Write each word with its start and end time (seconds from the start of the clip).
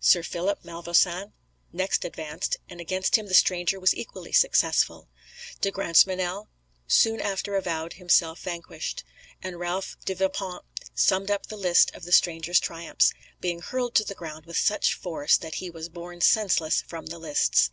Sir 0.00 0.24
Philip 0.24 0.64
Malvoisin 0.64 1.34
next 1.72 2.04
advanced; 2.04 2.56
and 2.68 2.80
against 2.80 3.14
him 3.14 3.28
the 3.28 3.32
stranger 3.32 3.78
was 3.78 3.94
equally 3.94 4.32
successful. 4.32 5.08
De 5.60 5.70
Grantmesnil 5.70 6.48
soon 6.88 7.20
after 7.20 7.54
avowed 7.54 7.92
himself 7.92 8.40
vanquished; 8.40 9.04
and 9.40 9.60
Ralph 9.60 9.96
de 10.04 10.14
Vipont 10.16 10.64
summed 10.96 11.30
up 11.30 11.46
the 11.46 11.56
list 11.56 11.94
of 11.94 12.02
the 12.02 12.10
stranger's 12.10 12.58
triumphs, 12.58 13.12
being 13.40 13.60
hurled 13.60 13.94
to 13.94 14.04
the 14.04 14.16
ground 14.16 14.46
with 14.46 14.56
such 14.58 14.94
force 14.94 15.36
that 15.36 15.54
he 15.62 15.70
was 15.70 15.88
borne 15.88 16.20
senseless 16.22 16.82
from 16.82 17.06
the 17.06 17.18
lists. 17.20 17.70